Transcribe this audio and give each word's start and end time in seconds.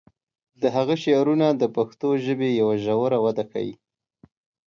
د 0.61 0.63
هغه 0.75 0.95
شعرونه 1.03 1.47
د 1.51 1.63
پښتو 1.75 2.09
ژبې 2.25 2.49
یوه 2.59 2.75
ژوره 2.85 3.17
وده 3.25 3.43
ښیي. 3.51 3.73